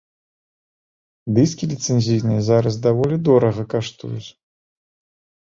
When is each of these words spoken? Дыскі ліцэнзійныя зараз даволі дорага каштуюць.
Дыскі 1.35 1.63
ліцэнзійныя 1.73 2.41
зараз 2.49 2.81
даволі 2.87 3.15
дорага 3.29 3.63
каштуюць. 3.75 4.29